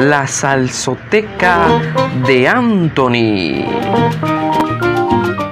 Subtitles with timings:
[0.00, 1.68] La salsoteca
[2.26, 4.57] de Anthony.